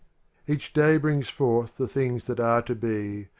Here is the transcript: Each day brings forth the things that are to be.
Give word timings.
Each 0.47 0.73
day 0.73 0.97
brings 0.97 1.29
forth 1.29 1.77
the 1.77 1.87
things 1.87 2.25
that 2.25 2.39
are 2.39 2.63
to 2.63 2.73
be. 2.73 3.27